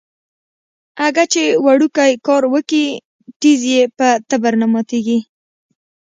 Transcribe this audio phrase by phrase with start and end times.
[1.05, 2.85] اگه چې وړوکی کار وکي
[3.41, 5.19] ټيز يې په تبر نه ماتېږي.